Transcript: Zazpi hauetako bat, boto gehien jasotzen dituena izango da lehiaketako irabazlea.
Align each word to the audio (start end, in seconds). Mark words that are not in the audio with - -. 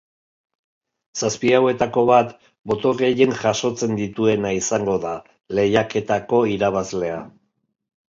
Zazpi 1.25 1.49
hauetako 1.57 2.03
bat, 2.09 2.31
boto 2.71 2.93
gehien 3.01 3.35
jasotzen 3.41 3.93
dituena 3.99 4.53
izango 4.61 4.95
da 5.05 5.11
lehiaketako 5.59 6.41
irabazlea. 6.55 7.21